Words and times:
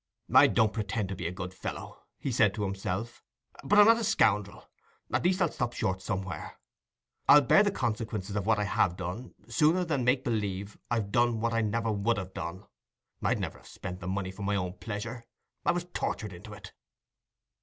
"I 0.33 0.47
don't 0.47 0.73
pretend 0.73 1.09
to 1.09 1.15
be 1.15 1.27
a 1.27 1.31
good 1.31 1.53
fellow," 1.53 2.01
he 2.17 2.31
said 2.31 2.55
to 2.55 2.63
himself; 2.63 3.21
"but 3.63 3.77
I'm 3.77 3.85
not 3.85 3.99
a 3.99 4.03
scoundrel—at 4.03 5.23
least, 5.23 5.39
I'll 5.43 5.51
stop 5.51 5.73
short 5.73 6.01
somewhere. 6.01 6.55
I'll 7.29 7.41
bear 7.43 7.61
the 7.61 7.69
consequences 7.69 8.35
of 8.35 8.47
what 8.47 8.57
I 8.57 8.63
have 8.63 8.97
done 8.97 9.35
sooner 9.47 9.85
than 9.85 10.03
make 10.03 10.23
believe 10.23 10.75
I've 10.89 11.11
done 11.11 11.39
what 11.39 11.53
I 11.53 11.61
never 11.61 11.91
would 11.91 12.17
have 12.17 12.33
done. 12.33 12.65
I'd 13.21 13.39
never 13.39 13.59
have 13.59 13.67
spent 13.67 13.99
the 13.99 14.07
money 14.07 14.31
for 14.31 14.41
my 14.41 14.55
own 14.55 14.73
pleasure—I 14.79 15.71
was 15.71 15.85
tortured 15.93 16.33
into 16.33 16.53
it." 16.53 16.73